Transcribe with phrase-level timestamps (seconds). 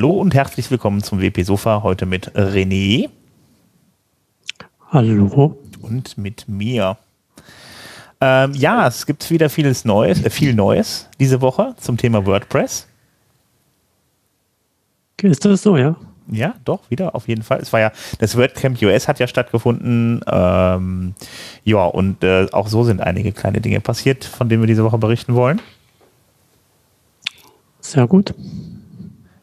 [0.00, 1.82] Hallo und herzlich willkommen zum WP Sofa.
[1.82, 3.10] Heute mit René.
[4.88, 5.58] Hallo.
[5.82, 6.96] Und mit mir.
[8.18, 12.86] Ähm, ja, es gibt wieder vieles Neues, äh, viel Neues diese Woche zum Thema WordPress.
[15.20, 15.94] Ist das so, ja?
[16.28, 17.58] Ja, doch, wieder auf jeden Fall.
[17.60, 20.22] Es war ja, das WordCamp US hat ja stattgefunden.
[20.26, 21.14] Ähm,
[21.64, 24.96] ja, und äh, auch so sind einige kleine Dinge passiert, von denen wir diese Woche
[24.96, 25.60] berichten wollen.
[27.80, 28.32] Sehr gut.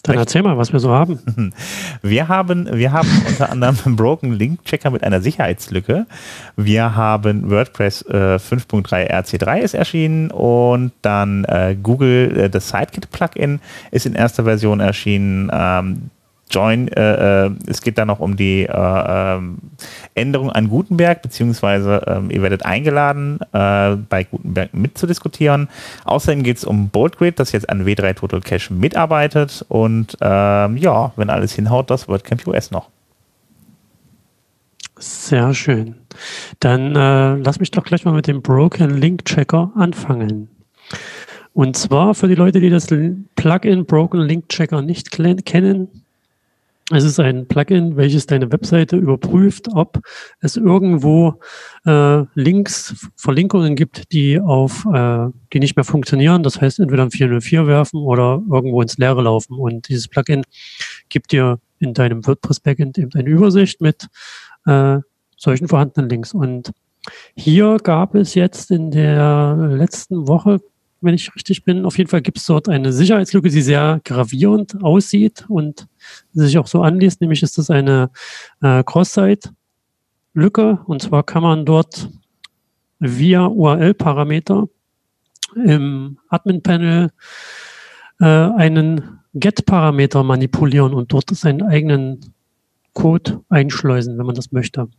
[0.07, 1.53] Dann erzähl mal, was wir so haben.
[2.01, 6.05] Wir haben, wir haben unter anderem einen Broken Link Checker mit einer Sicherheitslücke.
[6.55, 13.11] Wir haben WordPress äh, 5.3 RC3 ist erschienen und dann äh, Google, äh, das Sidekick
[13.11, 13.59] Plugin
[13.91, 15.49] ist in erster Version erschienen.
[15.53, 16.09] Ähm,
[16.49, 19.57] Join, äh, äh, es geht dann noch um die äh, ähm,
[20.15, 25.67] Änderung an Gutenberg, beziehungsweise ähm, ihr werdet eingeladen, äh, bei Gutenberg mitzudiskutieren.
[26.05, 31.11] Außerdem geht es um BoldGrid, das jetzt an W3 Total Cache mitarbeitet und ähm, ja,
[31.15, 32.89] wenn alles hinhaut, das WordCamp US noch.
[34.99, 35.95] Sehr schön.
[36.59, 40.49] Dann äh, lass mich doch gleich mal mit dem Broken Link Checker anfangen.
[41.53, 42.87] Und zwar für die Leute, die das
[43.35, 46.03] Plugin Broken Link Checker nicht kennen,
[46.91, 49.99] es ist ein Plugin, welches deine Webseite überprüft, ob
[50.39, 51.41] es irgendwo
[51.85, 56.43] äh, Links, Verlinkungen gibt, die auf, äh, die nicht mehr funktionieren.
[56.43, 59.57] Das heißt, entweder ein 404 werfen oder irgendwo ins Leere laufen.
[59.57, 60.43] Und dieses Plugin
[61.09, 64.07] gibt dir in deinem WordPress-Backend eben eine Übersicht mit
[64.65, 64.99] äh,
[65.35, 66.33] solchen vorhandenen Links.
[66.33, 66.71] Und
[67.35, 70.61] hier gab es jetzt in der letzten Woche
[71.01, 71.85] wenn ich richtig bin.
[71.85, 75.87] Auf jeden Fall gibt es dort eine Sicherheitslücke, die sehr gravierend aussieht und
[76.33, 77.21] sich auch so anliest.
[77.21, 78.09] Nämlich ist das eine
[78.61, 80.79] äh, Cross-Site-Lücke.
[80.85, 82.09] Und zwar kann man dort
[82.99, 84.67] via URL-Parameter
[85.55, 87.11] im Admin-Panel
[88.19, 92.33] äh, einen Get-Parameter manipulieren und dort seinen eigenen
[92.93, 94.89] Code einschleusen, wenn man das möchte.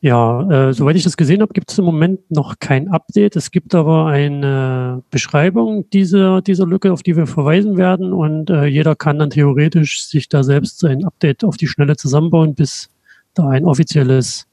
[0.00, 3.34] Ja, äh, soweit ich das gesehen habe, gibt es im Moment noch kein Update.
[3.34, 8.12] Es gibt aber eine Beschreibung dieser, dieser Lücke, auf die wir verweisen werden.
[8.12, 12.54] Und äh, jeder kann dann theoretisch sich da selbst ein Update auf die Schnelle zusammenbauen,
[12.54, 12.90] bis
[13.34, 14.46] da ein offizielles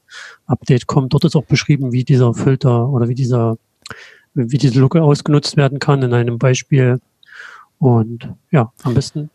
[0.48, 1.14] Update kommt.
[1.14, 3.58] Dort ist auch beschrieben, wie dieser Filter oder wie dieser,
[4.34, 7.00] wie diese Lücke ausgenutzt werden kann in einem Beispiel.
[7.78, 9.30] Und ja, am besten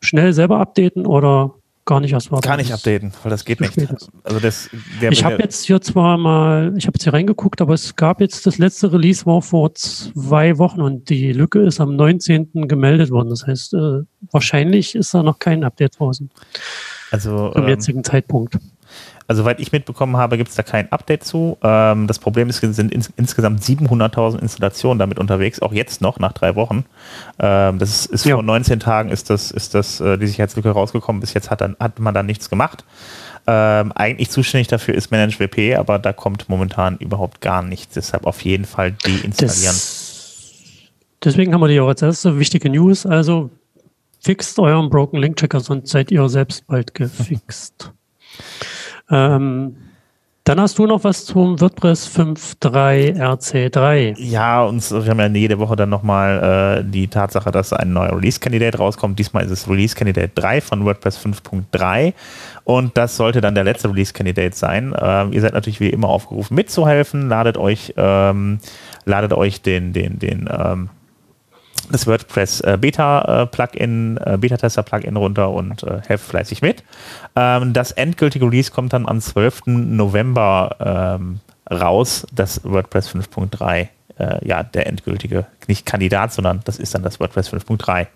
[0.00, 1.54] schnell selber updaten oder
[1.86, 2.46] gar nicht erst warten.
[2.46, 3.78] Gar nicht updaten, weil das geht nicht.
[4.24, 4.68] Also das,
[5.10, 8.46] ich habe jetzt hier zwar mal, ich habe jetzt hier reingeguckt, aber es gab jetzt
[8.46, 12.68] das letzte Release war vor zwei Wochen und die Lücke ist am 19.
[12.68, 13.30] gemeldet worden.
[13.30, 14.02] Das heißt, äh,
[14.32, 16.28] wahrscheinlich ist da noch kein Update draußen.
[17.10, 18.58] Also zum ähm, jetzigen Zeitpunkt.
[19.28, 21.58] Also, soweit ich mitbekommen habe, gibt es da kein Update zu.
[21.62, 26.18] Ähm, das Problem ist, es sind ins, insgesamt 700.000 Installationen damit unterwegs, auch jetzt noch,
[26.20, 26.84] nach drei Wochen.
[27.40, 28.36] Ähm, das ist, ist ja.
[28.36, 31.20] vor 19 Tagen ist das, ist das äh, die Sicherheitslücke rausgekommen.
[31.20, 32.84] Bis jetzt hat, dann, hat man da nichts gemacht.
[33.48, 37.94] Ähm, eigentlich zuständig dafür ist ManageWP, aber da kommt momentan überhaupt gar nichts.
[37.94, 39.74] Deshalb auf jeden Fall deinstallieren.
[39.74, 40.42] Das,
[41.22, 43.06] deswegen haben wir die auch als erste wichtige News.
[43.06, 43.50] Also
[44.20, 47.92] fixt euren Broken Link Checker, sonst seid ihr selbst bald gefixt.
[49.10, 49.76] Ähm,
[50.46, 54.14] dann hast du noch was zum WordPress 5.3 RC3.
[54.16, 58.16] Ja, und wir haben ja jede Woche dann nochmal äh, die Tatsache, dass ein neuer
[58.16, 59.18] Release-Kandidat rauskommt.
[59.18, 62.12] Diesmal ist es Release-Kandidat 3 von WordPress 5.3
[62.62, 64.94] und das sollte dann der letzte Release-Kandidat sein.
[64.96, 67.28] Ähm, ihr seid natürlich wie immer aufgerufen mitzuhelfen.
[67.28, 68.60] Ladet euch, ähm,
[69.04, 70.90] ladet euch den, den, den ähm,
[71.90, 76.82] das WordPress äh, Beta äh, Plugin, äh, Beta-Tester Plugin runter und äh, helft fleißig mit.
[77.34, 79.66] Ähm, das endgültige Release kommt dann am 12.
[79.66, 81.40] November ähm,
[81.70, 83.88] raus, das WordPress 5.3.
[84.18, 88.06] Äh, ja, der endgültige, nicht Kandidat, sondern das ist dann das WordPress 5.3.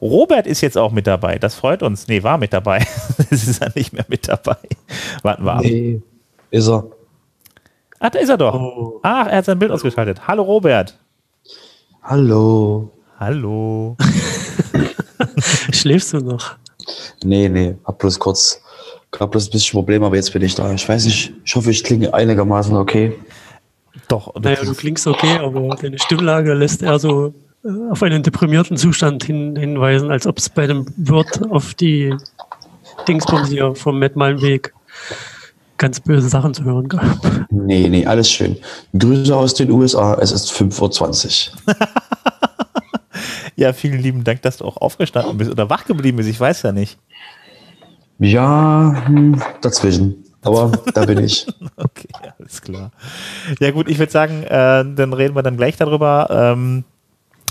[0.00, 1.38] Robert ist jetzt auch mit dabei.
[1.38, 2.08] Das freut uns.
[2.08, 2.84] Nee, war mit dabei.
[3.30, 4.56] Es ist er nicht mehr mit dabei.
[5.22, 5.62] Warten wir ab.
[5.62, 6.02] Nee,
[6.50, 6.84] ist er.
[7.98, 8.54] Ach, da ist er doch.
[8.54, 9.00] Oh.
[9.02, 10.26] Ach, er hat sein Bild ausgeschaltet.
[10.26, 10.98] Hallo Robert.
[12.02, 12.90] Hallo.
[13.18, 13.96] Hallo.
[15.72, 16.56] Schläfst du noch?
[17.24, 18.60] Nee, nee, hab bloß kurz,
[19.10, 20.70] gab bloß ein bisschen Probleme, aber jetzt bin ich da.
[20.74, 23.14] Ich weiß nicht, ich hoffe, ich klinge einigermaßen okay.
[24.08, 24.34] Doch.
[24.38, 27.32] Naja, du klingst okay, aber deine Stimmlage lässt eher so
[27.64, 32.14] äh, auf einen deprimierten Zustand hin, hinweisen, als ob es bei dem Wirt auf die
[33.08, 34.74] Dingsbums hier vom Matt Weg
[35.78, 37.48] ganz böse Sachen zu hören gab.
[37.50, 38.56] Nee, nee, alles schön.
[38.98, 41.74] Grüße aus den USA, es ist 5.20 Uhr.
[43.56, 46.28] Ja, vielen lieben Dank, dass du auch aufgestanden bist oder wach geblieben bist.
[46.28, 46.98] Ich weiß ja nicht.
[48.18, 50.24] Ja, hm, dazwischen.
[50.42, 51.46] Aber da bin ich.
[51.76, 52.08] okay,
[52.38, 52.90] alles klar.
[53.58, 56.28] Ja, gut, ich würde sagen, äh, dann reden wir dann gleich darüber.
[56.30, 56.84] Ähm,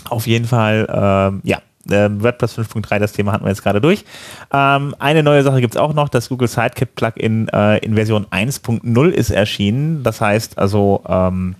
[0.09, 1.57] auf jeden Fall, ähm, ja,
[1.89, 4.05] äh, WordPress 5.3, das Thema hatten wir jetzt gerade durch.
[4.53, 8.25] Ähm, eine neue Sache gibt es auch noch, das Google Sidekick Plugin äh, in Version
[8.27, 10.03] 1.0 ist erschienen.
[10.03, 11.55] Das heißt also, ähm,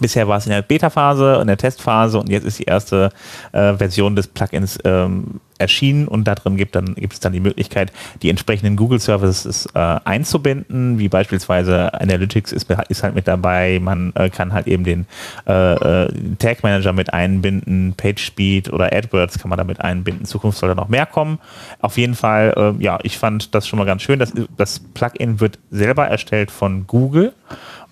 [0.00, 3.10] Bisher war es in der Beta-Phase, in der Testphase und jetzt ist die erste
[3.52, 7.40] äh, Version des Plugins ähm, erschienen und da drin gibt, dann, gibt es dann die
[7.40, 7.92] Möglichkeit,
[8.22, 14.12] die entsprechenden Google Services äh, einzubinden, wie beispielsweise Analytics ist, ist halt mit dabei, man
[14.14, 15.06] äh, kann halt eben den
[15.46, 16.08] äh, äh
[16.38, 20.22] Tag Manager mit einbinden, PageSpeed oder AdWords kann man damit einbinden.
[20.22, 21.38] In Zukunft soll da noch mehr kommen.
[21.80, 24.18] Auf jeden Fall, äh, ja, ich fand das schon mal ganz schön.
[24.18, 27.32] Das, das Plugin wird selber erstellt von Google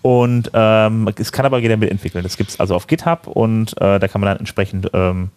[0.02, 2.22] und ähm, es kann aber jeder mitentwickeln.
[2.22, 5.30] Das gibt es also auf GitHub und äh, da kann man dann entsprechend ähm,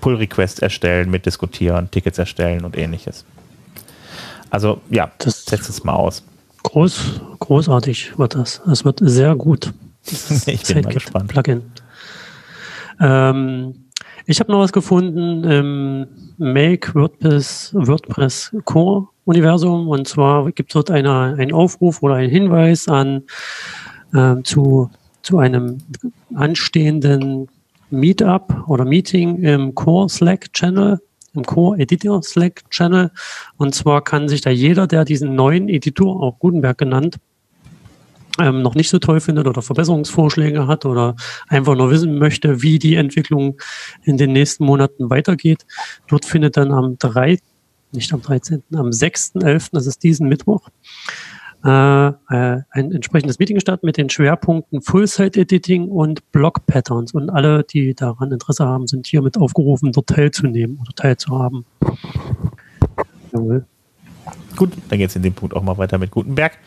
[0.00, 3.24] Pull-Requests erstellen, mitdiskutieren, Tickets erstellen und ähnliches.
[4.50, 6.24] Also ja, das setzt es mal aus.
[6.62, 8.60] Groß, großartig wird das.
[8.70, 9.72] Es wird sehr gut.
[10.46, 11.28] ich bin mal gespannt.
[11.28, 11.62] Plugin.
[13.00, 13.74] Ähm,
[14.26, 16.06] ich habe noch was gefunden im
[16.38, 19.88] Make WordPress, WordPress Core Universum.
[19.88, 23.22] Und zwar gibt es dort eine, einen Aufruf oder einen Hinweis an
[24.12, 24.90] äh, zu,
[25.22, 25.78] zu einem
[26.34, 27.48] anstehenden
[27.90, 31.00] Meetup oder Meeting im Core Slack Channel,
[31.34, 33.10] im Core Editor Slack Channel.
[33.56, 37.18] Und zwar kann sich da jeder, der diesen neuen Editor, auch Gutenberg genannt,
[38.38, 41.16] ähm, noch nicht so toll findet oder Verbesserungsvorschläge hat oder
[41.48, 43.60] einfach nur wissen möchte, wie die Entwicklung
[44.04, 45.66] in den nächsten Monaten weitergeht.
[46.08, 47.38] Dort findet dann am 3.,
[47.92, 50.68] nicht am 13., am 6.11., das ist diesen Mittwoch,
[51.62, 57.12] ein entsprechendes Meeting statt mit den Schwerpunkten Full-Site-Editing und Block-Patterns.
[57.12, 61.64] Und alle, die daran Interesse haben, sind hiermit aufgerufen, dort teilzunehmen oder teilzuhaben.
[63.32, 63.64] Jawohl.
[64.56, 66.58] Gut, dann geht es in dem Punkt auch mal weiter mit Gutenberg.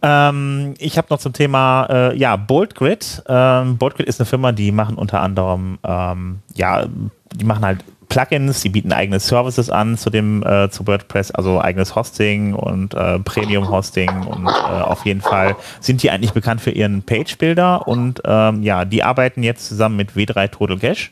[0.00, 3.22] Ähm, ich habe noch zum Thema, äh, ja, BoldGrid.
[3.26, 6.86] Ähm, BoldGrid ist eine Firma, die machen unter anderem, ähm, ja,
[7.34, 11.60] die machen halt Plugins, die bieten eigene Services an zu dem äh, zu WordPress, also
[11.60, 16.60] eigenes Hosting und äh, Premium Hosting und äh, auf jeden Fall sind die eigentlich bekannt
[16.60, 21.10] für ihren Page Builder und ähm, ja, die arbeiten jetzt zusammen mit W3 Total Cache.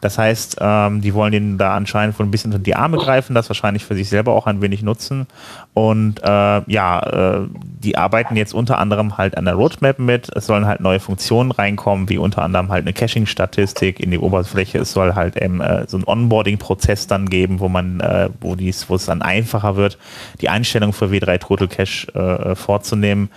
[0.00, 3.34] Das heißt, ähm, die wollen den da anscheinend wohl ein bisschen unter die Arme greifen,
[3.34, 5.26] das wahrscheinlich für sich selber auch ein wenig nutzen
[5.74, 10.28] und äh, ja, äh, die arbeiten jetzt unter anderem halt an der Roadmap mit.
[10.34, 14.78] Es sollen halt neue Funktionen reinkommen, wie unter anderem halt eine Caching-Statistik in die Oberfläche.
[14.78, 18.54] Es soll halt ähm, äh, so ein Onboard Onboarding-Prozess dann geben, wo man, äh, wo
[18.54, 19.98] dies, wo es dann einfacher wird,
[20.40, 23.30] die Einstellung für W3 Total Cache äh, vorzunehmen.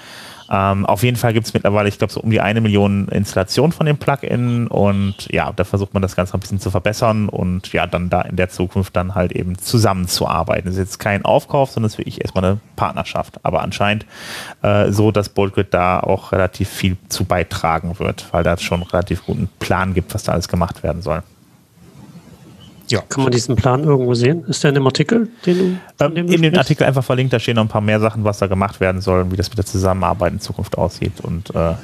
[0.54, 3.72] Ähm, auf jeden Fall gibt es mittlerweile, ich glaube, so um die eine Million Installationen
[3.72, 7.72] von dem Plugin und ja, da versucht man das Ganze ein bisschen zu verbessern und
[7.72, 10.66] ja, dann da in der Zukunft dann halt eben zusammenzuarbeiten.
[10.66, 13.40] Das ist jetzt kein Aufkauf, sondern es ist wirklich erstmal eine Partnerschaft.
[13.44, 14.06] Aber anscheinend
[14.62, 19.26] äh, so, dass Boldgrid da auch relativ viel zu beitragen wird, weil da schon relativ
[19.26, 21.24] guten Plan gibt, was da alles gemacht werden soll.
[22.92, 23.02] Ja.
[23.08, 24.44] Kann man diesen Plan irgendwo sehen?
[24.46, 27.56] Ist der in dem Artikel, den du, ähm, In dem Artikel einfach verlinkt, da stehen
[27.56, 29.66] noch ein paar mehr Sachen, was da gemacht werden soll und wie das mit der
[29.66, 31.22] Zusammenarbeit in Zukunft aussieht.
[31.22, 31.76] Und äh,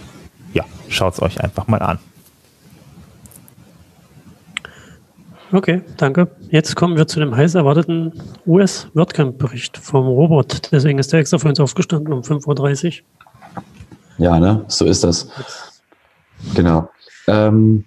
[0.53, 1.99] ja, schaut es euch einfach mal an.
[5.53, 6.27] Okay, danke.
[6.49, 8.11] Jetzt kommen wir zu dem heiß erwarteten
[8.45, 10.73] US-WordCamp-Bericht vom Robot.
[10.73, 13.63] Deswegen ist der extra für uns aufgestanden um 5.30 Uhr.
[14.17, 14.65] Ja, ne?
[14.67, 15.29] So ist das.
[16.53, 16.89] Genau.
[17.27, 17.85] Ähm,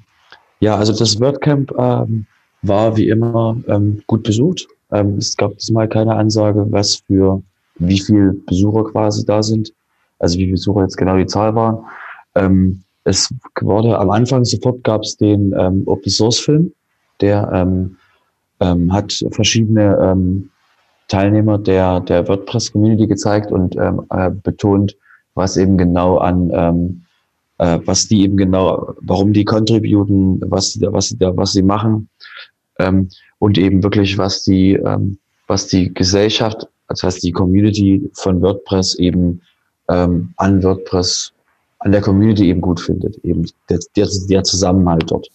[0.60, 2.26] ja, also das WordCamp ähm,
[2.62, 4.66] war wie immer ähm, gut besucht.
[4.92, 7.42] Ähm, es gab diesmal keine Ansage, was für
[7.76, 9.72] wie viel Besucher quasi da sind.
[10.18, 11.84] Also wie viele Besucher jetzt genau die Zahl waren.
[12.34, 16.72] Ähm, es wurde am Anfang sofort gab es den ähm, Open Source Film,
[17.20, 17.96] der ähm,
[18.60, 20.50] ähm, hat verschiedene ähm,
[21.08, 24.96] Teilnehmer der der WordPress Community gezeigt und ähm, äh, betont,
[25.34, 27.02] was eben genau an ähm,
[27.58, 32.08] äh, was die eben genau, warum die contributen, was was was sie machen
[32.80, 33.08] ähm,
[33.38, 38.96] und eben wirklich, was die, ähm, was die Gesellschaft, also was die Community von WordPress
[38.96, 39.40] eben
[39.88, 41.32] ähm, an WordPress,
[41.80, 45.28] an der Community eben gut findet, eben der, der, der Zusammenhalt dort.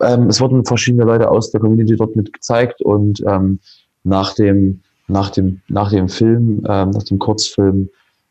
[0.00, 3.58] Ähm, es wurden verschiedene Leute aus der Community dort mit gezeigt und ähm,
[4.04, 7.88] nach dem nach dem nach dem Film, ähm, nach dem Kurzfilm,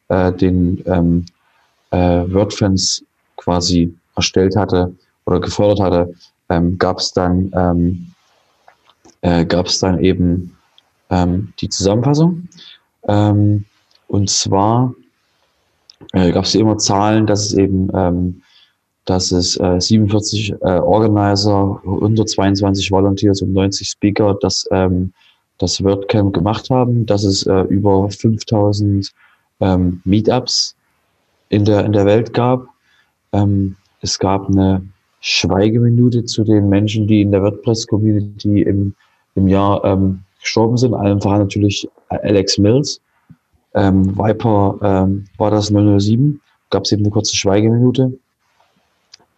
[0.08, 1.26] äh, den ähm,
[1.92, 3.04] äh, WordFans
[3.38, 4.94] quasi erstellt hatte
[5.26, 6.14] oder gefordert hatte,
[6.50, 8.13] ähm, gab es dann ähm,
[9.24, 10.56] äh, gab es dann eben
[11.10, 12.48] ähm, die Zusammenfassung.
[13.08, 13.66] Ähm,
[14.08, 14.94] und zwar
[16.12, 18.42] äh, gab es immer Zahlen, dass es eben, ähm,
[19.06, 25.14] dass es äh, 47 äh, Organizer, 122 Volunteers und 90 Speaker das, ähm,
[25.58, 29.10] das WordCamp gemacht haben, dass es äh, über 5000
[29.62, 30.76] ähm, Meetups
[31.50, 32.68] in der, in der Welt gab.
[33.32, 34.86] Ähm, es gab eine
[35.22, 38.94] Schweigeminute zu den Menschen, die in der WordPress-Community im,
[39.36, 40.94] im Jahr ähm, gestorben sind.
[40.94, 43.02] Allen voran natürlich Alex Mills.
[43.74, 46.40] Ähm, Viper ähm, war das 007.
[46.70, 48.14] Gab es eben eine kurze Schweigeminute.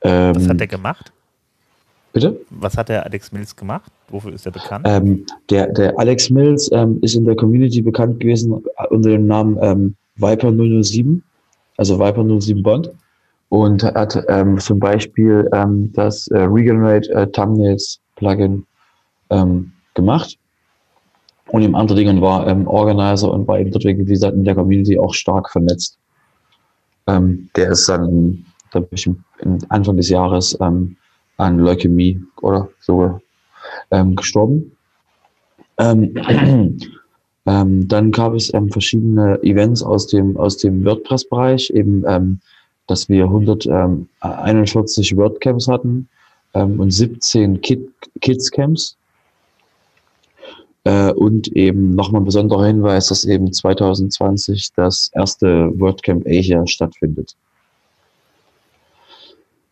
[0.02, 1.12] Ähm, Was hat er gemacht?
[2.14, 2.40] Bitte?
[2.50, 3.92] Was hat der Alex Mills gemacht?
[4.10, 4.86] Wofür ist er bekannt?
[4.88, 9.58] Ähm, der, der Alex Mills ähm, ist in der Community bekannt gewesen unter dem Namen
[9.62, 11.22] ähm, Viper 007,
[11.78, 12.92] also Viper 07 Bond.
[13.50, 18.66] Und hat ähm, zum Beispiel ähm, das äh, Regenerate äh, Thumbnails Plugin
[19.30, 20.38] ähm, gemacht.
[21.48, 24.56] Und im anderen Dingen war ähm, Organizer und war eben dort, wie gesagt, in der
[24.56, 25.98] Community auch stark vernetzt.
[27.08, 29.10] Ähm, der ist dann, glaube ich,
[29.70, 30.98] Anfang des Jahres ähm,
[31.38, 33.20] an Leukämie oder so
[33.92, 34.72] ähm, gestorben.
[35.78, 36.14] Ähm,
[37.46, 42.40] ähm, dann gab es ähm, verschiedene Events aus dem, aus dem WordPress-Bereich, eben, ähm,
[42.88, 46.08] dass wir 141 ähm, WordCamps hatten
[46.54, 48.96] und 17 Kid, Kids-Camps.
[50.86, 57.36] Äh, und eben nochmal ein besonderer Hinweis, dass eben 2020 das erste WordCamp Asia stattfindet.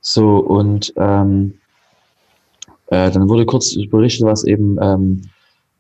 [0.02, 1.54] So, und ähm,
[2.88, 5.22] äh, dann wurde kurz berichtet, was eben, ähm,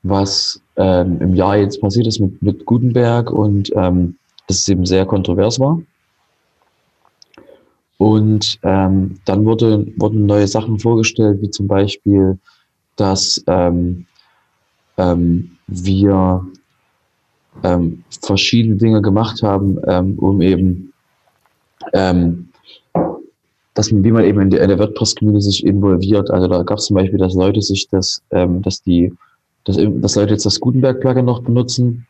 [0.03, 4.85] was ähm, im Jahr jetzt passiert ist mit, mit Gutenberg und ähm, dass es eben
[4.85, 5.81] sehr kontrovers war.
[7.97, 12.37] Und ähm, dann wurde, wurden neue Sachen vorgestellt, wie zum Beispiel,
[12.97, 14.05] dass ähm,
[14.97, 16.45] ähm, wir
[17.63, 20.93] ähm, verschiedene Dinge gemacht haben, ähm, um eben
[21.93, 22.49] ähm,
[23.73, 26.29] dass man, wie man eben in der, der WordPress-Community sich involviert.
[26.29, 29.13] Also da gab es zum Beispiel, dass Leute sich das, ähm, dass die,
[29.63, 32.05] dass, dass Leute jetzt das Gutenberg-Plugin noch benutzen,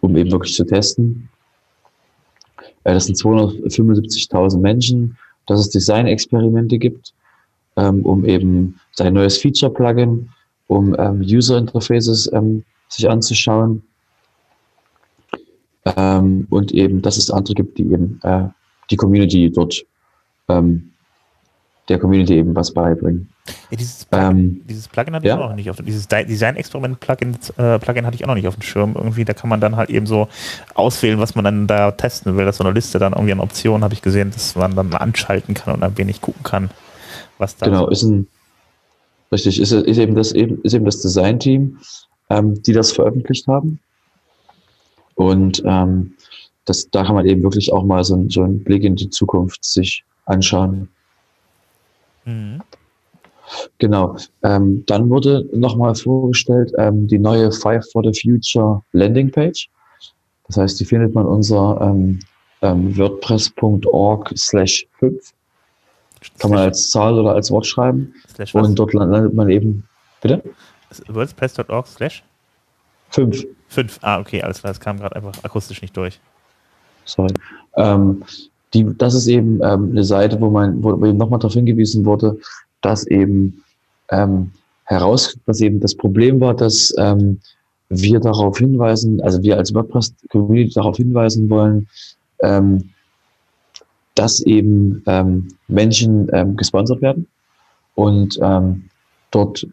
[0.00, 1.28] um eben wirklich zu testen.
[2.84, 7.14] Äh, das sind 275.000 Menschen, dass es Design-Experimente gibt,
[7.76, 10.28] ähm, um eben sein neues Feature-Plugin,
[10.70, 13.82] um ähm, User-Interfaces ähm, sich anzuschauen.
[15.84, 18.44] Ähm, und eben, dass es andere gibt, die eben äh,
[18.88, 19.84] die Community dort
[20.48, 20.92] ähm,
[21.88, 23.28] der Community eben was beibringen.
[23.70, 25.34] Ja, dieses, Plugin, ähm, dieses Plugin hatte ja?
[25.34, 28.54] ich auch noch nicht auf dieses Design-Experiment-Plugin äh, Plugin hatte ich auch noch nicht auf
[28.54, 28.92] dem Schirm.
[28.94, 30.28] Irgendwie, da kann man dann halt eben so
[30.74, 32.44] auswählen, was man dann da testen will.
[32.44, 34.94] Das ist so eine Liste dann irgendwie an Optionen, habe ich gesehen, dass man dann
[34.94, 36.70] anschalten kann und ein wenig gucken kann,
[37.38, 38.28] was da Genau, ist ein
[39.32, 41.78] richtig, ist, ist eben das eben, ist eben das Design-Team,
[42.30, 43.80] ähm, die das veröffentlicht haben.
[45.14, 46.14] Und ähm,
[46.64, 49.64] das, da kann man eben wirklich auch mal so, so einen Blick in die Zukunft
[49.64, 50.88] sich anschauen.
[52.24, 52.62] Mhm.
[53.78, 54.16] Genau.
[54.42, 59.68] Ähm, dann wurde nochmal vorgestellt ähm, die neue Five for the Future Landing Page.
[60.46, 62.20] Das heißt, die findet man unter ähm,
[62.62, 65.32] ähm WordPress.org slash 5.
[66.38, 68.14] Kann man als Zahl oder als Wort schreiben.
[68.52, 69.84] Und dort landet man eben,
[70.20, 70.42] bitte?
[71.08, 72.22] WordPress.org slash
[73.10, 73.46] 5.
[73.68, 76.20] 5, ah, okay, alles klar, das kam gerade einfach akustisch nicht durch.
[77.04, 77.32] Sorry.
[77.76, 78.24] Ähm,
[78.74, 82.38] die, das ist eben ähm, eine Seite, wo man, wo eben nochmal darauf hingewiesen wurde,
[82.82, 83.64] dass eben
[84.10, 84.52] ähm,
[84.84, 87.40] heraus, dass eben das Problem war, dass ähm,
[87.88, 91.88] wir darauf hinweisen, also wir als WordPress-Community darauf hinweisen wollen,
[92.40, 92.90] ähm,
[94.20, 97.26] dass eben ähm, Menschen ähm, gesponsert werden.
[97.94, 98.90] Und ähm,
[99.30, 99.66] dort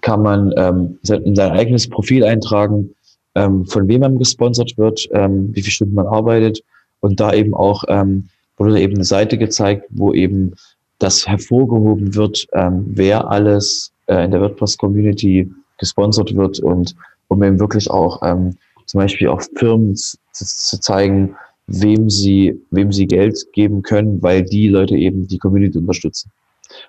[0.00, 2.94] kann man ähm, in sein eigenes Profil eintragen,
[3.34, 6.62] ähm, von wem man gesponsert wird, ähm, wie viele Stunden man arbeitet.
[7.00, 10.54] Und da eben auch ähm, wurde eben eine Seite gezeigt, wo eben
[10.98, 16.58] das hervorgehoben wird, ähm, wer alles äh, in der WordPress-Community gesponsert wird.
[16.60, 16.96] Und
[17.28, 21.36] um eben wirklich auch ähm, zum Beispiel auch Firmen zu, zu zeigen,
[21.66, 26.30] wem sie, wem sie Geld geben können, weil die Leute eben die Community unterstützen.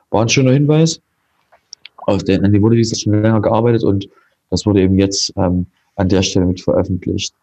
[0.09, 1.01] War ein schöner Hinweis.
[1.97, 4.07] Auf den, an dem wurde dieses schon länger gearbeitet und
[4.49, 5.65] das wurde eben jetzt ähm,
[5.95, 7.33] an der Stelle mit veröffentlicht.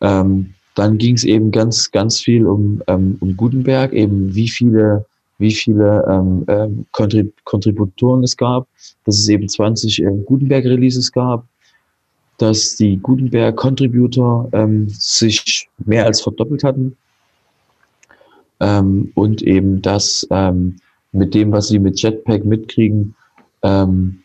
[0.00, 5.06] Ähm, dann ging es eben ganz, ganz viel um, ähm, um Gutenberg, eben wie viele,
[5.38, 8.66] wie viele ähm, ähm, Kontrib Kontributoren es gab,
[9.04, 11.46] dass es eben 20 äh, Gutenberg-Releases gab,
[12.44, 16.94] dass die Gutenberg-Contributor ähm, sich mehr als verdoppelt hatten
[18.60, 20.76] ähm, und eben, dass ähm,
[21.12, 23.14] mit dem, was sie mit Jetpack mitkriegen,
[23.62, 24.20] ähm,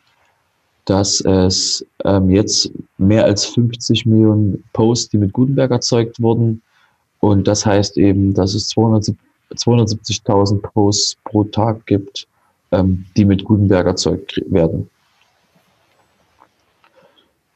[0.84, 6.62] dass es ähm, jetzt mehr als 50 Millionen Posts, die mit Gutenberg erzeugt wurden.
[7.22, 12.28] Und das heißt eben, dass es 270.000 Posts pro Tag gibt,
[12.74, 14.90] ähm, die mit Gutenberg erzeugt werden.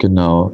[0.04, 0.52] Genau.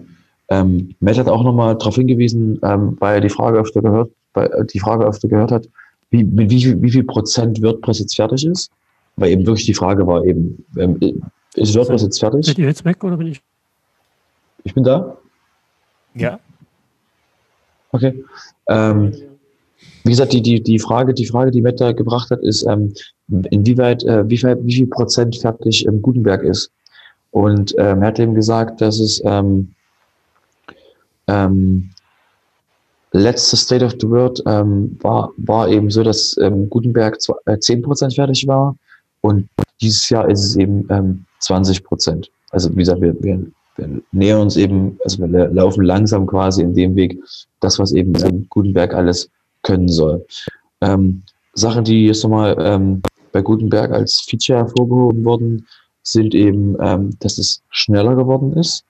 [0.49, 4.67] Ähm, Matt hat auch nochmal darauf hingewiesen, ähm, weil er die Frage öfter gehört, weil,
[4.71, 5.67] die Frage öfter gehört hat,
[6.11, 8.69] wie, mit wie, wie viel Prozent WordPress jetzt fertig ist.
[9.15, 10.99] weil eben wirklich die Frage war eben, ähm,
[11.55, 12.45] ist WordPress jetzt fertig?
[12.45, 13.41] Seid ihr jetzt weg oder bin ich?
[14.65, 15.17] Ich bin da.
[16.13, 16.39] Ja.
[17.91, 18.23] Okay.
[18.67, 19.13] Ähm,
[20.03, 22.93] wie gesagt, die, die, die Frage, die Frage, die Matt da gebracht hat, ist, ähm,
[23.49, 26.71] inwieweit, äh, wie, viel, wie viel Prozent fertig im Gutenberg ist.
[27.31, 29.73] Und ähm, er hat eben gesagt, dass es ähm,
[31.27, 31.89] ähm,
[33.11, 37.53] letzte State of the World ähm, war, war eben so, dass ähm, Gutenberg zwar, äh,
[37.53, 38.75] 10% fertig war
[39.21, 39.47] und
[39.81, 42.27] dieses Jahr ist es eben ähm, 20%.
[42.51, 43.45] Also wie gesagt, wir, wir,
[43.75, 47.19] wir nähern uns eben, also wir laufen langsam quasi in dem Weg,
[47.59, 49.29] das, was eben ähm, Gutenberg alles
[49.63, 50.25] können soll.
[50.81, 55.67] Ähm, Sachen, die jetzt nochmal ähm, bei Gutenberg als Feature hervorgehoben wurden,
[56.11, 58.83] sind eben, ähm, dass es schneller geworden ist.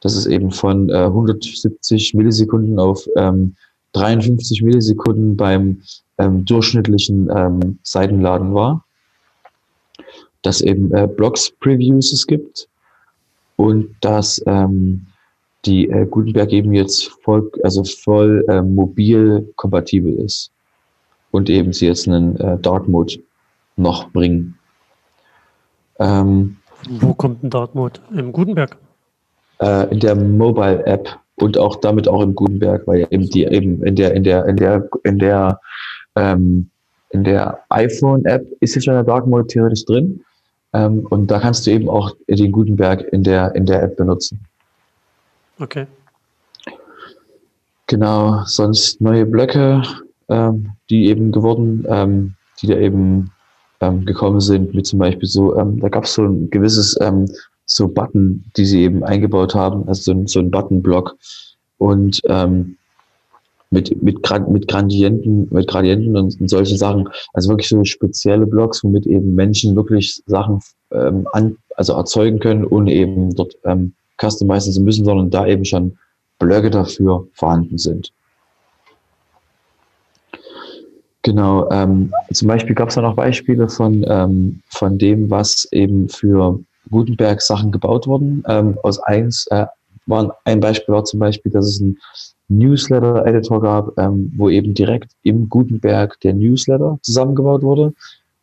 [0.00, 3.54] Dass es eben von äh, 170 Millisekunden auf ähm,
[3.92, 5.82] 53 Millisekunden beim
[6.18, 8.84] ähm, durchschnittlichen ähm, Seitenladen war.
[10.42, 12.68] Dass eben äh, Blogs-Previews es gibt
[13.56, 15.06] und dass ähm,
[15.64, 20.50] die äh, Gutenberg eben jetzt voll, also voll äh, mobil kompatibel ist
[21.30, 23.14] und eben sie jetzt einen äh, Dark Mode
[23.76, 24.58] noch bringen.
[25.98, 26.56] Ähm,
[26.88, 28.00] Wo kommt ein Dark Mode?
[28.14, 28.76] Im Gutenberg?
[29.60, 33.82] Äh, in der Mobile App und auch damit auch im Gutenberg, weil eben die eben
[33.84, 35.60] in der in der in der in der
[36.16, 36.70] ähm,
[37.10, 40.24] in der iPhone App ist jetzt schon der Dark Mode theoretisch drin
[40.72, 44.40] ähm, und da kannst du eben auch den Gutenberg in der in der App benutzen.
[45.58, 45.86] Okay.
[47.86, 49.82] Genau, sonst neue Blöcke,
[50.28, 53.30] ähm, die eben geworden, ähm, die da eben
[53.82, 57.28] ähm, gekommen sind, wie zum Beispiel so, ähm, da gab es so ein gewisses ähm,
[57.66, 61.16] so Button, die sie eben eingebaut haben, also so ein, so ein Button-Block
[61.78, 62.76] und ähm,
[63.70, 68.84] mit, mit, mit Gradienten, mit Gradienten und, und solche Sachen, also wirklich so spezielle Blocks,
[68.84, 70.60] womit eben Menschen wirklich Sachen
[70.92, 75.64] ähm, an, also erzeugen können, ohne eben dort ähm, customizen zu müssen, sondern da eben
[75.64, 75.96] schon
[76.38, 78.12] Blöcke dafür vorhanden sind.
[81.22, 86.08] Genau, ähm, zum Beispiel gab es da noch Beispiele von, ähm, von dem, was eben
[86.08, 86.58] für
[86.90, 88.42] Gutenberg Sachen gebaut wurden.
[88.48, 89.66] Ähm, aus eins äh,
[90.06, 91.96] war ein Beispiel war zum Beispiel, dass es einen
[92.48, 97.94] Newsletter-Editor gab, ähm, wo eben direkt im Gutenberg der Newsletter zusammengebaut wurde.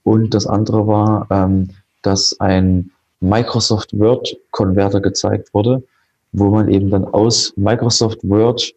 [0.04, 1.70] Und das andere war, ähm,
[2.02, 5.84] dass ein Microsoft Word Konverter gezeigt wurde,
[6.32, 8.74] wo man eben dann aus Microsoft Word,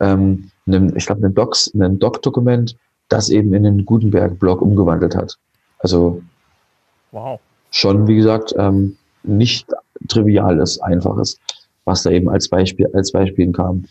[0.00, 2.76] ähm, einem, ich glaube, einem Docs, einem Doc-Dokument,
[3.08, 5.36] das eben in den Gutenberg-Blog umgewandelt hat.
[5.78, 6.22] Also
[7.12, 7.38] wow.
[7.70, 9.68] schon, wie gesagt, ähm, nicht
[10.08, 11.38] triviales, einfaches,
[11.84, 13.84] was da eben als Beispiel, als Beispiel kam.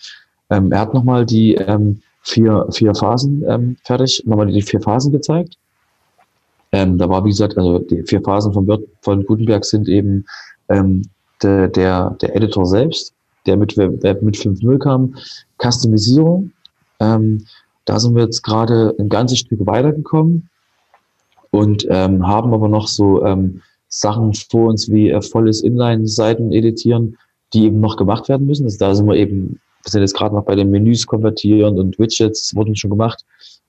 [0.49, 5.11] Ähm, er hat nochmal die ähm, vier, vier Phasen ähm, fertig, nochmal die vier Phasen
[5.11, 5.57] gezeigt.
[6.71, 8.67] Ähm, da war, wie gesagt, also die vier Phasen von,
[9.01, 10.25] von Gutenberg sind eben
[10.69, 11.03] ähm,
[11.41, 13.13] de, der, der Editor selbst,
[13.45, 13.87] der mit, der
[14.21, 15.15] mit 5.0 kam,
[15.61, 16.51] Customisierung.
[16.99, 17.45] Ähm,
[17.85, 20.49] da sind wir jetzt gerade ein ganzes Stück weitergekommen
[21.51, 27.17] und ähm, haben aber noch so ähm, Sachen vor uns wie äh, volles Inline-Seiten editieren,
[27.53, 28.65] die eben noch gemacht werden müssen.
[28.65, 31.97] Also da sind wir eben, wir sind jetzt gerade noch bei den Menüs konvertieren und
[31.97, 33.23] Widgets wurden schon gemacht.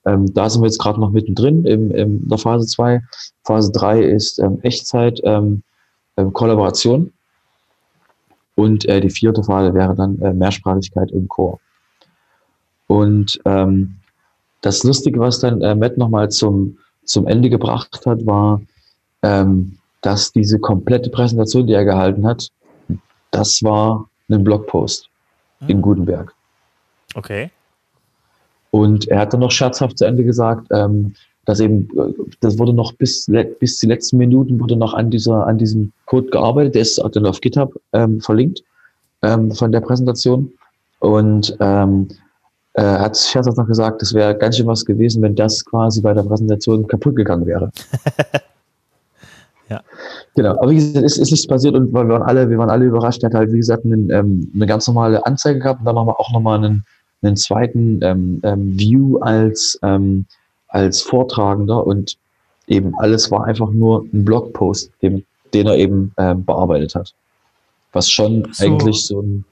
[0.05, 3.03] Ähm, da sind wir jetzt gerade noch mittendrin im, in der Phase 2.
[3.45, 5.63] Phase 3 ist ähm, Echtzeit, ähm,
[6.17, 7.13] ähm, Kollaboration.
[8.55, 11.59] Und äh, die vierte Phase wäre dann äh, Mehrsprachigkeit im Core.
[12.87, 13.97] Und ähm,
[14.61, 18.61] das Lustige, was dann äh, Matt nochmal zum, zum Ende gebracht hat, war,
[19.23, 22.49] ähm, dass diese komplette Präsentation, die er gehalten hat,
[23.31, 25.09] das war ein Blogpost
[25.61, 25.69] hm.
[25.69, 26.33] in Gutenberg.
[27.15, 27.51] Okay.
[28.71, 31.15] Und er hat dann noch scherzhaft zu Ende gesagt, ähm,
[31.47, 31.89] dass eben,
[32.41, 36.29] das wurde noch bis, bis die letzten Minuten wurde noch an dieser, an diesem Code
[36.29, 36.75] gearbeitet.
[36.75, 38.65] Der ist dann auf GitHub ähm, verlinkt
[39.23, 40.53] ähm, von der Präsentation.
[40.99, 42.09] Und ähm,
[42.77, 46.15] äh, hat scherzhaft noch gesagt, das wäre ganz schön was gewesen, wenn das quasi bei
[46.15, 47.71] der Präsentation kaputt gegangen wäre.
[49.69, 49.81] ja.
[50.35, 52.85] Genau, aber wie gesagt, es ist nichts passiert und wir waren alle, wir waren alle
[52.85, 53.23] überrascht.
[53.23, 56.07] Er hat halt, wie gesagt, einen, ähm, eine ganz normale Anzeige gehabt und dann haben
[56.07, 56.85] wir auch nochmal einen
[57.23, 60.27] einen zweiten ähm, ähm, View als, ähm,
[60.69, 62.17] als Vortragender und
[62.67, 67.15] eben alles war einfach nur ein Blogpost, dem, den er eben ähm, bearbeitet hat.
[67.93, 68.65] Was schon so.
[68.65, 69.45] eigentlich so ein,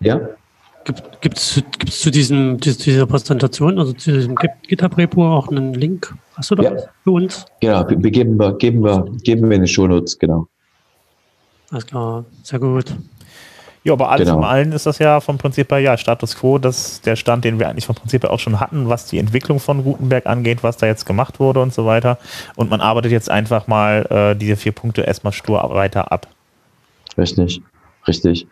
[0.00, 0.20] ja?
[0.84, 6.14] Gibt es gibt's zu diesem, dieser Präsentation, also zu diesem GitHub-Repo auch einen Link?
[6.34, 6.76] Hast du da ja.
[7.04, 7.44] für uns?
[7.62, 10.46] Ja, wir geben wir, geben wir, geben wir in die Shownotes, genau.
[11.70, 12.94] Alles klar, sehr gut.
[13.82, 14.38] Ja, aber alles Genau.
[14.38, 17.58] im Allen ist das ja vom Prinzip her, ja, Status Quo, das der Stand, den
[17.58, 20.76] wir eigentlich vom Prinzip her auch schon hatten, was die Entwicklung von Gutenberg angeht, was
[20.76, 22.18] da jetzt gemacht wurde und so weiter.
[22.56, 26.26] Und man arbeitet jetzt einfach mal äh, diese vier Punkte erstmal stur weiter ab.
[27.16, 27.62] Richtig,
[28.06, 28.46] richtig.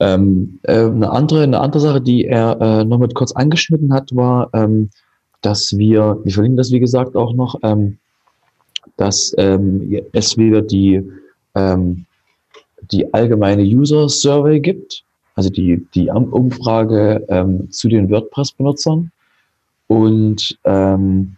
[0.00, 4.14] Ähm, äh, eine, andere, eine andere Sache, die er äh, noch mit kurz angeschnitten hat,
[4.14, 4.90] war, ähm,
[5.42, 7.98] dass wir, wir verlinken das wie gesagt auch noch, ähm,
[8.96, 11.02] dass ähm, es wieder die,
[11.54, 12.06] ähm,
[12.92, 19.10] die allgemeine User Survey gibt, also die, die Umfrage ähm, zu den WordPress-Benutzern.
[19.86, 21.36] Und ähm,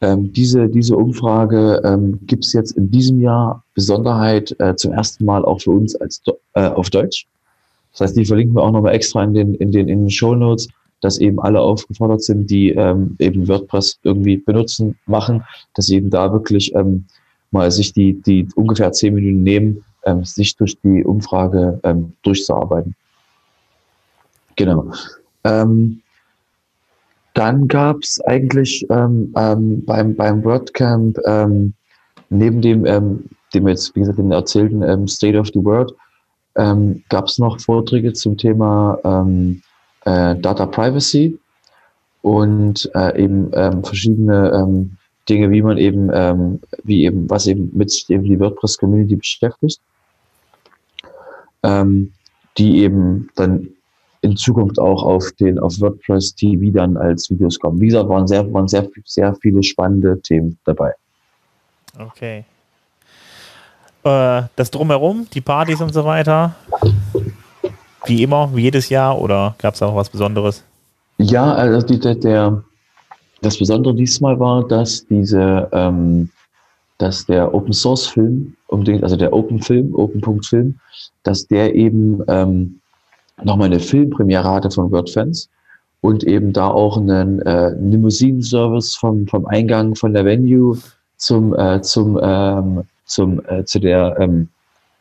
[0.00, 5.24] ähm, diese, diese Umfrage ähm, gibt es jetzt in diesem Jahr Besonderheit äh, zum ersten
[5.24, 6.22] Mal auch für uns als
[6.54, 7.26] äh, auf Deutsch.
[7.92, 10.34] Das heißt, die verlinken wir auch nochmal extra in den, in den, in den Show
[10.34, 10.68] Notes,
[11.00, 15.42] dass eben alle aufgefordert sind, die ähm, eben WordPress irgendwie benutzen, machen,
[15.74, 17.06] dass sie eben da wirklich ähm,
[17.50, 22.94] mal sich die, die ungefähr zehn Minuten nehmen, ähm, sich durch die Umfrage ähm, durchzuarbeiten.
[24.56, 24.92] Genau.
[25.44, 26.02] Ähm,
[27.34, 31.72] dann gab es eigentlich ähm, ähm, beim, beim WordCamp ähm,
[32.28, 33.24] neben dem, ähm,
[33.54, 35.92] dem jetzt, wie gesagt, den erzählten ähm, State of the World,
[36.56, 39.62] ähm, gab es noch Vorträge zum Thema ähm,
[40.04, 41.38] äh, Data Privacy
[42.22, 44.96] und äh, eben ähm, verschiedene ähm,
[45.28, 49.80] Dinge, wie man eben, ähm, wie eben, was eben mit eben die WordPress-Community beschäftigt,
[51.62, 52.12] ähm,
[52.58, 53.68] die eben dann
[54.22, 57.80] in Zukunft auch auf den auf WordPress TV dann als Videos kommen.
[57.80, 60.92] Wie gesagt, waren sehr, waren sehr, sehr viele spannende Themen dabei.
[61.98, 62.44] Okay.
[64.02, 66.54] Äh, das Drumherum, die Partys und so weiter.
[68.06, 70.64] Wie immer, wie jedes Jahr oder gab es da noch was Besonderes?
[71.18, 72.62] Ja, also die, der, der,
[73.42, 76.30] das Besondere diesmal war, dass diese, ähm,
[76.96, 78.56] dass der Open Source Film,
[79.02, 80.78] also der Open Film, Open Film,
[81.22, 82.80] dass der eben ähm,
[83.42, 85.50] nochmal eine Filmpremiere hatte von WordFans
[86.00, 90.78] und eben da auch einen äh, Limousinen-Service vom, vom Eingang von der Venue
[91.18, 94.48] zum, äh, zum, ähm, zum, äh, zu der ähm,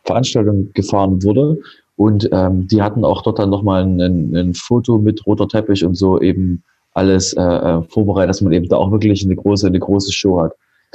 [0.03, 1.57] Veranstaltung gefahren wurde.
[1.95, 5.95] Und ähm, die hatten auch dort dann nochmal ein, ein, Foto mit roter Teppich und
[5.95, 9.79] so eben alles äh, äh, vorbereitet, dass man eben da auch wirklich eine große, eine
[9.79, 10.53] große Show hat.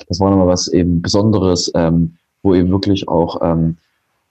[0.08, 3.76] Das war nochmal was eben Besonderes, ähm, wo eben wirklich auch ähm,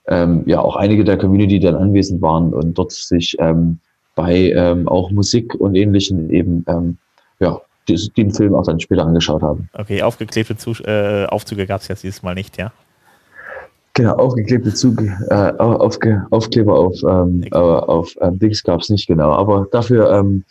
[0.08, 3.78] ähm, ja auch einige der Community dann anwesend waren und dort sich ähm,
[4.14, 6.98] bei ähm, auch Musik und Ähnlichen eben ähm,
[7.40, 9.68] ja den Film auch dann später angeschaut haben.
[9.72, 12.72] Okay, aufgeklebte Zus äh, Aufzüge gab es jetzt dieses Mal nicht, ja?
[13.96, 19.06] Genau, aufgeklebte Zug, äh, aufge, Aufkleber auf, ähm, äh, auf ähm, Dings gab es nicht
[19.06, 20.44] genau, aber dafür ähm,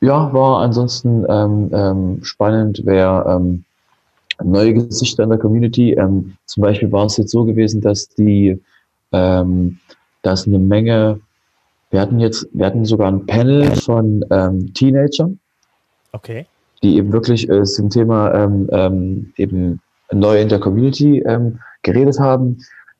[0.00, 3.64] ja war ansonsten ähm, ähm, spannend, wer ähm,
[4.42, 5.94] neue Gesichter in der Community.
[5.94, 8.60] Ähm, zum Beispiel war es jetzt so gewesen, dass die,
[9.10, 9.78] ähm,
[10.22, 11.18] dass eine Menge,
[11.90, 15.40] wir hatten jetzt, wir hatten sogar ein Panel von ähm, Teenagern,
[16.14, 16.46] Okay.
[16.82, 19.80] die eben wirklich äh, zum Thema ähm, ähm, eben
[20.12, 22.58] neu in der Community ähm, geredet haben.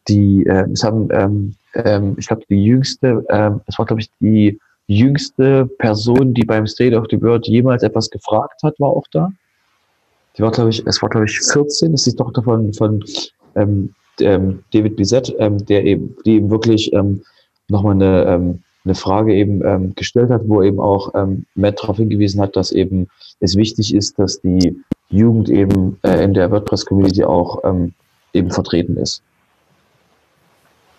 [0.09, 4.11] Die, äh, es haben, ähm, ähm, ich glaube, die jüngste, ähm, es war glaube ich
[4.21, 9.07] die jüngste Person, die beim State of the World jemals etwas gefragt hat, war auch
[9.13, 9.31] da.
[10.37, 13.03] Die war glaube ich, es war glaube ich 14, das ist die Tochter von von
[13.55, 17.23] ähm, ähm, David Bizet, ähm, der eben, die eben wirklich ähm,
[17.69, 21.97] nochmal eine ähm, eine Frage eben ähm, gestellt hat, wo eben auch ähm, Matt darauf
[21.97, 23.09] hingewiesen hat, dass eben
[23.41, 24.77] es wichtig ist, dass die
[25.09, 27.95] Jugend eben äh, in der WordPress-Community auch ähm,
[28.33, 29.23] eben vertreten ist.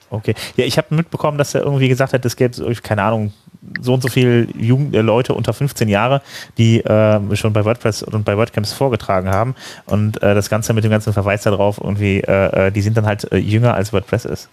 [0.10, 0.36] Okay.
[0.56, 3.34] Ja, ich habe mitbekommen, dass er irgendwie gesagt hat, es gäbe, keine Ahnung,
[3.82, 6.21] so und so viele Jugend äh, Leute unter 15 Jahre,
[6.58, 9.56] die äh, schon bei WordPress und bei WordCamps vorgetragen haben.
[9.86, 13.06] Und äh, das Ganze mit dem ganzen Verweis darauf, irgendwie, äh, äh, die sind dann
[13.06, 14.50] halt jünger als WordPress ist.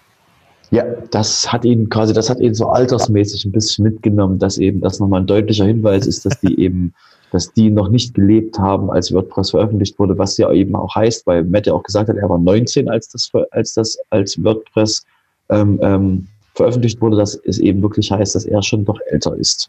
[0.73, 4.81] Ja, das hat ihn quasi, das hat ihn so altersmäßig ein bisschen mitgenommen, dass eben
[4.81, 6.95] das nochmal ein deutlicher Hinweis ist, dass die eben,
[7.31, 11.27] dass die noch nicht gelebt haben, als WordPress veröffentlicht wurde, was ja eben auch heißt,
[11.27, 15.05] weil Matt ja auch gesagt hat, er war 19, als das, als das, als WordPress
[15.51, 19.69] ähm, ähm, veröffentlicht wurde, dass es eben wirklich heißt, dass er schon doch älter ist.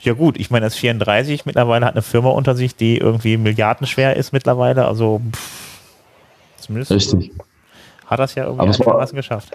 [0.00, 3.36] Ja gut, ich meine, er ist 34, mittlerweile hat eine Firma unter sich, die irgendwie
[3.36, 5.80] milliardenschwer ist mittlerweile, also pff,
[6.56, 7.30] zumindest Richtig.
[8.06, 9.54] hat das ja irgendwie Aber es war- geschafft.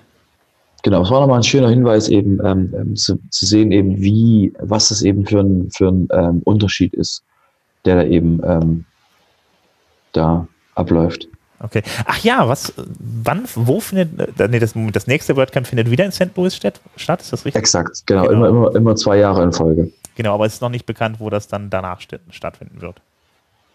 [0.85, 4.53] Genau, es war nochmal ein schöner Hinweis, eben ähm, ähm, zu, zu sehen, eben wie,
[4.59, 7.23] was das eben für ein, für ein ähm, Unterschied ist,
[7.85, 8.85] der da eben ähm,
[10.11, 11.27] da abläuft.
[11.59, 11.81] Okay.
[12.05, 12.71] Ach ja, was,
[13.23, 16.29] wann, wo findet, äh, nee, das, das nächste WordCamp findet wieder in St.
[16.35, 17.59] Louis statt, statt, ist das richtig?
[17.61, 18.33] Exakt, genau, Genau.
[18.33, 19.91] Immer, immer, immer zwei Jahre in Folge.
[20.15, 23.01] Genau, aber es ist noch nicht bekannt, wo das dann danach st- stattfinden wird.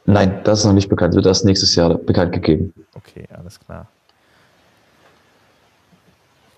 [0.06, 2.72] Nein, das ist noch nicht bekannt, wird erst nächstes Jahr bekannt gegeben.
[2.94, 3.88] Okay, alles klar.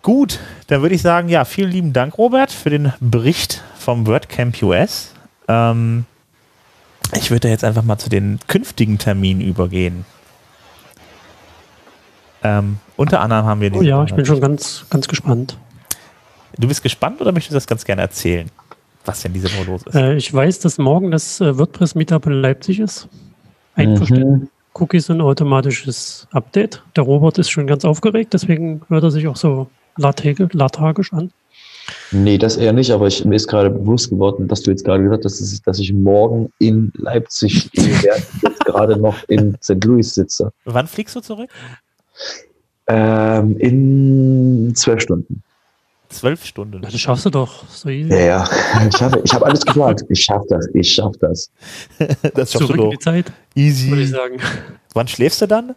[0.02, 4.60] Gut, dann würde ich sagen, ja, vielen lieben Dank, Robert, für den Bericht vom WordCamp
[4.62, 5.14] US.
[5.46, 6.06] Ähm,
[7.14, 10.04] ich würde jetzt einfach mal zu den künftigen Terminen übergehen.
[12.42, 15.56] Ähm, unter anderem haben wir Oh ja, ich bin schon ganz, ganz gespannt.
[16.58, 18.50] Du bist gespannt oder möchtest du das ganz gerne erzählen,
[19.04, 19.94] was denn diese Woche los ist?
[19.94, 23.08] Äh, ich weiß, dass morgen das äh, WordPress-Meetup in Leipzig ist.
[23.76, 24.30] Einverstanden.
[24.32, 24.48] Mhm.
[24.74, 26.82] Cookies und automatisches Update.
[26.96, 31.32] Der Robert ist schon ganz aufgeregt, deswegen hört er sich auch so lethargisch an.
[32.12, 35.02] Nee, das eher nicht, aber ich, mir ist gerade bewusst geworden, dass du jetzt gerade
[35.02, 39.16] gesagt hast, dass ich, dass ich morgen in Leipzig stehe, während ich jetzt gerade noch
[39.28, 39.82] in St.
[39.84, 40.52] Louis sitze.
[40.64, 41.50] Wann fliegst du zurück?
[42.86, 45.42] Ähm, in zwölf Stunden.
[46.08, 46.82] Zwölf Stunden.
[46.82, 47.66] Das schaffst du doch.
[47.68, 48.10] So easy.
[48.10, 48.48] Ja, ja.
[48.92, 50.04] Ich habe ich hab alles geplant.
[50.10, 50.68] Ich schaffe das.
[50.74, 51.50] Ich schaffe das.
[52.34, 52.90] Das schaffst Zurück du in doch.
[52.90, 54.06] die Zeit, würde ich Easy.
[54.06, 54.36] sagen.
[54.92, 55.74] Wann schläfst du dann?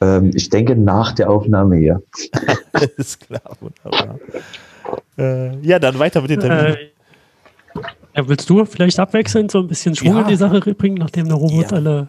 [0.00, 2.02] Ähm, ich denke nach der Aufnahme hier.
[2.96, 4.18] ist klar, wunderbar.
[5.18, 6.76] Äh, ja, dann weiter mit den Terminen.
[6.76, 6.90] Äh,
[8.16, 10.22] ja, willst du vielleicht abwechselnd so ein bisschen Schwung Ja.
[10.22, 11.76] in die Sache bringen, nachdem der Robert Ja.
[11.78, 12.08] alle.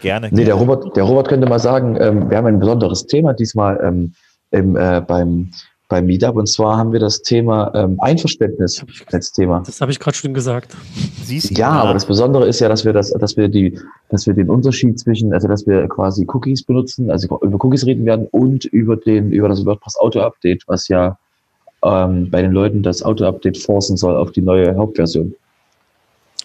[0.00, 0.28] Gerne.
[0.32, 3.78] Nee, der Robert, der Robert könnte mal sagen, ähm, wir haben ein besonderes Thema diesmal
[3.82, 4.12] ähm,
[4.50, 5.50] im, äh, beim,
[5.88, 6.36] beim Meetup.
[6.36, 9.62] Und zwar haben wir das Thema ähm, Einverständnis als Thema.
[9.64, 10.76] Das habe ich gerade schon gesagt.
[11.24, 13.78] Siehst Ja, aber das Besondere ist ja, dass wir das, dass wir die,
[14.10, 18.04] dass wir den Unterschied zwischen, also dass wir quasi Cookies benutzen, also über Cookies reden
[18.04, 21.18] werden und über den, über das WordPress Auto Update, was ja
[21.82, 25.34] ähm, bei den Leuten das Auto Update forcen soll auf die neue Hauptversion.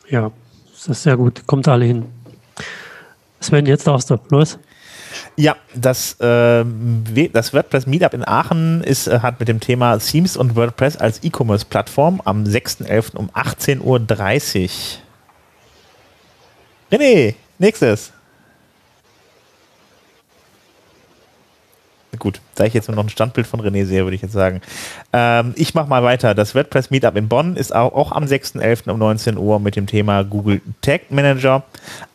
[0.09, 0.31] Ja,
[0.71, 1.45] das ist sehr gut.
[1.47, 2.05] Kommt alle hin.
[3.39, 4.17] Sven, jetzt darfst du.
[4.29, 4.57] Los.
[5.35, 10.37] Ja, das, we- das WordPress Meetup in Aachen ist, äh, hat mit dem Thema Themes
[10.37, 13.15] und WordPress als E-Commerce-Plattform am 6.11.
[13.17, 13.99] um 18.30 Uhr.
[16.91, 18.12] René, nächstes.
[22.19, 24.61] Gut, da ich jetzt nur noch ein Standbild von René sehe, würde ich jetzt sagen.
[25.13, 26.35] Ähm, ich mache mal weiter.
[26.35, 28.89] Das WordPress Meetup in Bonn ist auch, auch am 6.11.
[28.89, 31.63] um 19 Uhr mit dem Thema Google Tag Manager.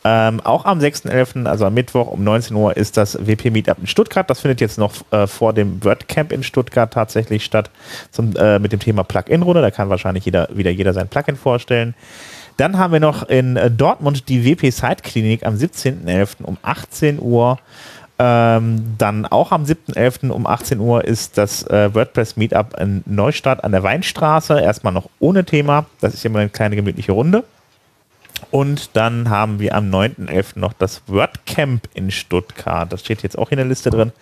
[0.05, 3.87] Ähm, auch am 6.11., also am Mittwoch um 19 Uhr, ist das WP Meetup in
[3.87, 4.29] Stuttgart.
[4.31, 7.71] Das findet jetzt noch äh, vor dem WordCamp in Stuttgart tatsächlich statt
[8.13, 9.61] zum, äh, mit dem Thema Plugin-Runde.
[9.61, 11.95] Da kann wahrscheinlich jeder, wieder jeder sein Plugin vorstellen.
[12.59, 16.43] Dann haben wir noch in äh, Dortmund die WP Site Klinik am 17.11.
[16.43, 17.59] um 18 Uhr.
[18.21, 20.31] Ähm, dann auch am 7.11.
[20.31, 24.61] um 18 Uhr ist das äh, WordPress Meetup in Neustadt an der Weinstraße.
[24.61, 25.87] Erstmal noch ohne Thema.
[26.01, 27.45] Das ist immer eine kleine gemütliche Runde.
[28.51, 30.59] Und dann haben wir am 9.11.
[30.59, 32.93] noch das WordCamp in Stuttgart.
[32.93, 34.13] Das steht jetzt auch in der Liste drin.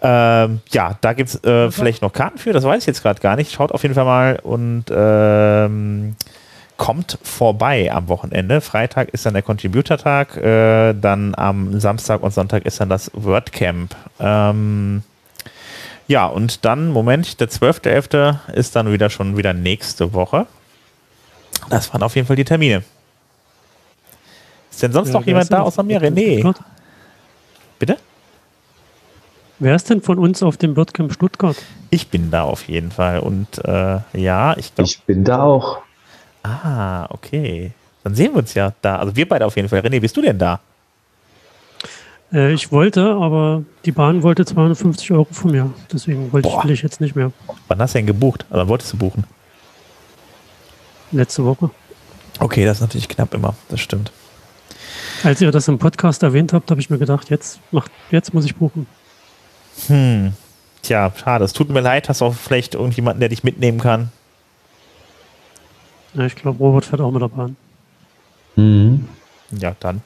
[0.00, 3.20] Ähm, ja, da gibt es äh, vielleicht noch Karten für, das weiß ich jetzt gerade
[3.20, 3.52] gar nicht.
[3.52, 6.14] Schaut auf jeden Fall mal und ähm,
[6.78, 8.62] kommt vorbei am Wochenende.
[8.62, 13.94] Freitag ist dann der Contributor-Tag, äh, dann am Samstag und Sonntag ist dann das WordCamp.
[14.18, 15.02] Ähm,
[16.06, 18.52] ja, und dann, Moment, der 12.11.
[18.54, 20.46] ist dann wieder schon wieder nächste Woche.
[21.68, 22.82] Das waren auf jeden Fall die Termine.
[24.70, 26.00] Ist denn sonst Ja, noch jemand da außer mir?
[26.00, 26.54] René,
[27.78, 27.98] bitte?
[29.58, 31.56] Wer ist denn von uns auf dem WordCamp Stuttgart?
[31.90, 33.18] Ich bin da auf jeden Fall.
[33.18, 34.88] Und äh, ja, ich glaube.
[34.88, 35.82] Ich bin da auch.
[36.48, 37.72] Ah, okay.
[38.04, 38.96] Dann sehen wir uns ja da.
[38.96, 39.80] Also wir beide auf jeden Fall.
[39.80, 40.60] René, bist du denn da?
[42.32, 45.70] Äh, ich wollte, aber die Bahn wollte 250 Euro von mir.
[45.92, 46.64] Deswegen wollte Boah.
[46.66, 47.32] ich, jetzt nicht mehr.
[47.68, 48.46] Wann hast du denn gebucht?
[48.50, 49.24] Oder wolltest du buchen?
[51.12, 51.70] Letzte Woche.
[52.38, 53.54] Okay, das ist natürlich knapp immer.
[53.68, 54.12] Das stimmt.
[55.24, 58.44] Als ihr das im Podcast erwähnt habt, habe ich mir gedacht, jetzt, macht, jetzt muss
[58.44, 58.86] ich buchen.
[59.88, 60.32] Hm.
[60.82, 61.44] Tja, schade.
[61.44, 62.08] Es tut mir leid.
[62.08, 64.12] Hast du auch vielleicht irgendjemanden, der dich mitnehmen kann?
[66.18, 67.56] Ja, ich glaube, Robert fährt auch mit der Bahn.
[68.56, 69.06] Mhm.
[69.56, 70.02] Ja, dann.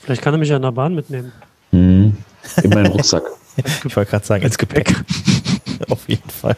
[0.00, 1.32] Vielleicht kann er mich ja in der Bahn mitnehmen.
[1.70, 2.16] Mhm.
[2.62, 3.22] In meinen Rucksack.
[3.84, 4.94] Ich wollte gerade sagen, ins Gepäck.
[5.88, 6.56] auf jeden Fall.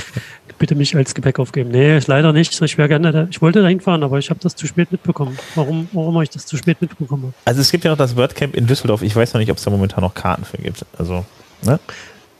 [0.60, 1.70] Bitte mich als Gepäck aufgeben.
[1.70, 2.62] Nee, leider nicht.
[2.62, 3.26] Ich wäre gerne da.
[3.28, 5.36] Ich wollte da hinfahren, aber ich habe das zu spät mitbekommen.
[5.56, 7.34] Warum, warum habe ich das zu spät mitbekommen?
[7.44, 9.02] Also es gibt ja noch das WordCamp in Düsseldorf.
[9.02, 10.86] Ich weiß noch nicht, ob es da momentan noch Karten für gibt.
[10.96, 11.26] Also,
[11.62, 11.80] ne?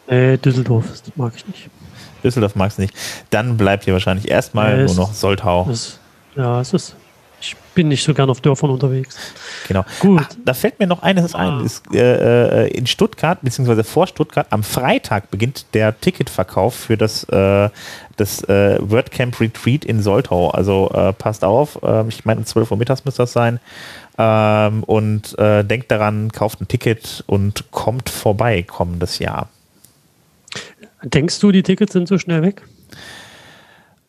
[0.06, 1.68] Äh, Düsseldorf, das mag ich nicht.
[2.26, 2.94] Düsseldorf magst du nicht.
[3.30, 5.64] Dann bleibt hier wahrscheinlich erstmal Ja, nur es- noch Soltau.
[5.68, 5.98] Das,
[6.34, 6.96] ja, es ist.
[7.38, 9.14] Ich bin nicht so gern auf Dörfern unterwegs.
[9.68, 9.84] Genau.
[10.00, 10.22] Gut.
[10.24, 11.50] Ach, da fällt mir noch eines ein.
[11.50, 11.62] Ah.
[11.62, 17.24] Ist, äh, äh, in Stuttgart, beziehungsweise vor Stuttgart, am Freitag beginnt der Ticketverkauf für das,
[17.24, 17.68] äh,
[18.16, 20.48] das äh, WordCamp Retreat in Soltau.
[20.50, 23.60] Also äh, passt auf, ähm, ich meine um 12 Uhr mittags müsste das sein.
[24.16, 29.50] Ähm, und äh, denkt daran, kauft ein Ticket und kommt vorbei kommendes Jahr.
[31.06, 32.62] Denkst du, die Tickets sind so schnell weg?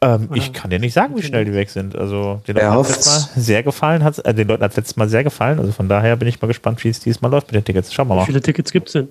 [0.02, 1.96] Ähm, ich kann dir nicht sagen, wie schnell die weg sind.
[1.96, 5.08] Also den Leuten hat letztes Mal sehr gefallen, hat, äh, den Leuten hat letztes Mal
[5.08, 5.60] sehr gefallen.
[5.60, 7.94] Also von daher bin ich mal gespannt, wie es dieses Mal läuft mit den Tickets.
[7.94, 8.26] Schauen wir Wie mal.
[8.26, 9.08] viele Tickets gibt es denn?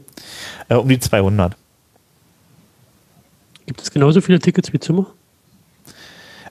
[0.68, 1.57] Äh, um die 200.
[3.66, 5.07] Gibt es genauso viele Tickets wie Zimmer?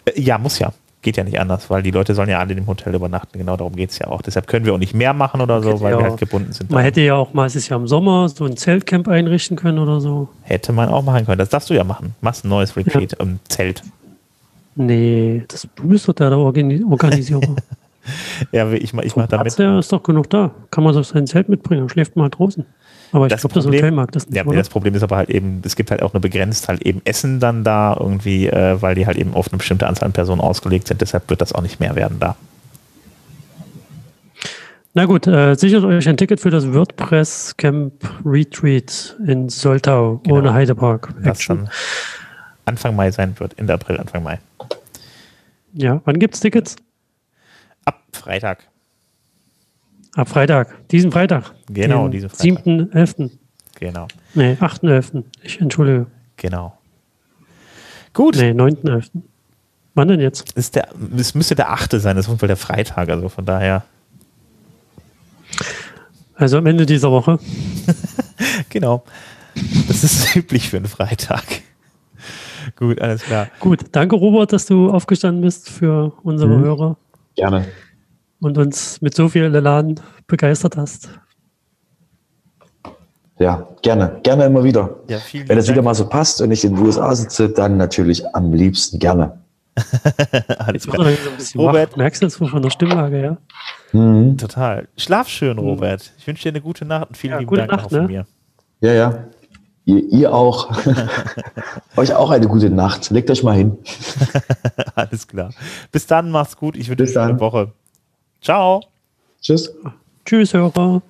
[0.05, 0.71] Äh, ja, muss ja.
[1.05, 3.37] Geht ja nicht anders, weil die Leute sollen ja alle dem Hotel übernachten.
[3.37, 4.23] Genau darum geht es ja auch.
[4.23, 6.71] Deshalb können wir auch nicht mehr machen oder so, weil ja wir halt gebunden sind.
[6.71, 9.77] Man hätte ja auch mal, es ist ja im Sommer, so ein Zeltcamp einrichten können
[9.77, 10.29] oder so.
[10.41, 11.37] Hätte man auch machen können.
[11.37, 12.15] Das darfst du ja machen.
[12.21, 13.83] Machst ein neues Retreat im Zelt.
[14.75, 17.41] Nee, das, du bist doch der Organi Organisierer.
[18.51, 19.57] Ja, ich, mach- ich mache damit.
[19.57, 20.51] Der ist doch genug da.
[20.69, 22.63] Kann man doch sein Zelt mitbringen, dann schläft man halt draußen.
[23.15, 24.57] Aber ich Das glaube, das Hotel mag das nicht, Ja, oder?
[24.57, 27.39] das Problem ist aber halt eben, es gibt halt auch nur begrenzt halt eben Essen
[27.39, 30.87] dann da irgendwie, äh, weil die halt eben auf eine bestimmte Anzahl an Personen ausgelegt
[30.89, 30.99] sind.
[30.99, 32.35] Deshalb wird das auch nicht mehr werden da.
[34.93, 37.93] Na gut, äh, sichert euch ein Ticket für das WordPress Camp
[38.25, 40.35] Retreat in Soltau Genau.
[40.37, 41.13] ohne Heidepark.
[41.23, 41.57] Das Action.
[41.65, 41.69] dann
[42.65, 44.39] Anfang Mai sein wird, Ende April, Anfang Mai.
[45.73, 46.75] Ja, wann gibt's Tickets?
[47.85, 48.67] Ab Freitag.
[50.15, 51.53] Ab Freitag, diesen Freitag.
[51.69, 52.65] Genau, diesen Freitag.
[52.65, 53.31] 7.11.
[53.79, 55.23] Genau, Nee, 8.11.
[55.43, 56.07] Ich entschuldige.
[56.37, 56.77] genau.
[58.13, 59.09] Gut, Nee, 9.11.
[59.93, 60.51] Wann denn jetzt?
[60.57, 63.83] ist der, es müsste der achte sein, das ist wohl der Freitag, also von daher.
[66.35, 67.39] Also am Ende dieser Woche.
[68.69, 69.03] Genau.
[69.87, 71.43] Das ist üblich für einen Freitag.
[72.75, 73.47] Gut, alles klar.
[73.61, 76.63] Gut, danke Robert, dass du aufgestanden bist für unsere Mhm.
[76.63, 76.97] Hörer
[77.35, 77.65] Gerne.
[78.45, 81.09] Und uns mit so viel Elan begeistert hast.
[83.37, 84.19] Ja, gerne.
[84.23, 84.95] Gerne immer wieder.
[85.09, 87.75] Ja, vielen Wenn es wieder mal so passt und ich in den USA sitze, dann
[87.75, 89.39] natürlich am liebsten gerne.
[90.57, 91.05] Alles klar.
[91.05, 91.17] er
[91.57, 91.91] Robert.
[91.91, 91.97] wach.
[91.97, 93.37] Merkst du das so von der Stimmlage, ja?
[93.91, 94.37] Mhm.
[94.37, 94.87] Total.
[94.95, 96.13] Schlaf schön, Robert.
[96.17, 98.01] Ich wünsche dir eine gute Nacht und vielen Ja, lieben gute Dank Nacht, auch von
[98.03, 98.07] ne?
[98.07, 98.25] mir.
[98.79, 99.23] Ja, ja.
[99.83, 100.71] Ihr, ihr auch.
[101.97, 103.09] euch auch eine gute Nacht.
[103.09, 103.77] Legt euch mal hin.
[104.95, 105.51] Alles klar.
[105.91, 106.77] Bis dann, mach's gut.
[106.77, 107.39] Ich wünsche dir eine.
[107.39, 107.73] Woche.
[108.45, 108.79] Ciao.
[109.41, 109.73] Tschüss.
[110.23, 111.01] Tschüss, Hörer.